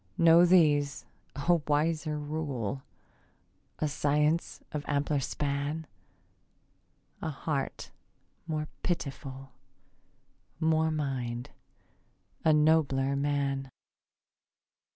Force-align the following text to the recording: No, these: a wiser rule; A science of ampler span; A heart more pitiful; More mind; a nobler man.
No, 0.17 0.47
these: 0.47 1.05
a 1.35 1.59
wiser 1.67 2.17
rule; 2.17 2.81
A 3.77 3.87
science 3.87 4.63
of 4.71 4.83
ampler 4.87 5.19
span; 5.19 5.85
A 7.21 7.29
heart 7.29 7.91
more 8.47 8.67
pitiful; 8.81 9.51
More 10.59 10.89
mind; 10.89 11.51
a 12.43 12.51
nobler 12.51 13.15
man. 13.15 13.69